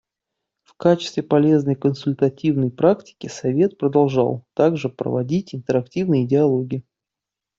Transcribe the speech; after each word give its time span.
В 0.63 0.73
качестве 0.73 1.21
полезной 1.21 1.75
консультативной 1.75 2.71
практики 2.71 3.27
Совет 3.27 3.77
продолжал 3.77 4.47
также 4.55 4.89
проводить 4.89 5.53
интерактивные 5.53 6.25
диалоги. 6.27 6.83